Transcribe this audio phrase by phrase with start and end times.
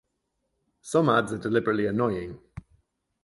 [0.81, 2.39] Some ads are deliberately annoying.